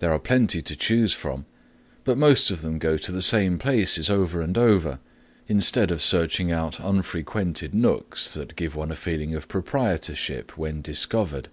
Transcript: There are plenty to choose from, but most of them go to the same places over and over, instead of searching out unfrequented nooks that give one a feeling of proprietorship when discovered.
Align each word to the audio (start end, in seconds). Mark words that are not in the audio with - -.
There 0.00 0.12
are 0.12 0.18
plenty 0.18 0.60
to 0.60 0.76
choose 0.76 1.14
from, 1.14 1.46
but 2.04 2.18
most 2.18 2.50
of 2.50 2.60
them 2.60 2.78
go 2.78 2.98
to 2.98 3.10
the 3.10 3.22
same 3.22 3.56
places 3.58 4.10
over 4.10 4.42
and 4.42 4.58
over, 4.58 4.98
instead 5.48 5.90
of 5.90 6.02
searching 6.02 6.52
out 6.52 6.78
unfrequented 6.78 7.72
nooks 7.72 8.34
that 8.34 8.54
give 8.54 8.74
one 8.76 8.90
a 8.90 8.94
feeling 8.96 9.34
of 9.34 9.48
proprietorship 9.48 10.58
when 10.58 10.82
discovered. 10.82 11.48